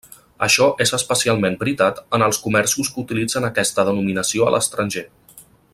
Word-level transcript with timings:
Això 0.45 0.67
és 0.85 0.93
especialment 0.97 1.57
veritat 1.63 2.01
en 2.19 2.25
els 2.29 2.39
comerços 2.45 2.89
que 2.95 2.99
utilitzen 3.05 3.47
aquesta 3.51 3.87
denominació 3.91 4.49
a 4.49 4.55
l'estranger. 4.57 5.05